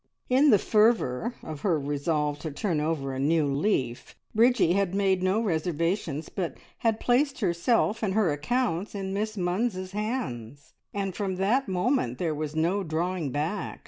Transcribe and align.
In 0.31 0.49
the 0.49 0.57
fervour 0.57 1.35
of 1.43 1.61
her 1.61 1.79
resolve 1.79 2.39
to 2.39 2.49
turn 2.49 2.79
over 2.81 3.13
a 3.13 3.19
new 3.19 3.45
leaf, 3.45 4.15
Bridgie 4.33 4.73
had 4.73 4.95
made 4.95 5.21
no 5.21 5.39
reservations, 5.39 6.27
but 6.27 6.57
had 6.79 6.99
placed 6.99 7.41
herself 7.41 8.01
and 8.01 8.15
her 8.15 8.31
accounts 8.31 8.95
in 8.95 9.13
Miss 9.13 9.37
Munns's 9.37 9.91
hands, 9.91 10.73
and 10.91 11.13
from 11.15 11.35
that 11.35 11.67
moment 11.67 12.17
there 12.17 12.33
was 12.33 12.55
no 12.55 12.81
drawing 12.81 13.29
back. 13.31 13.79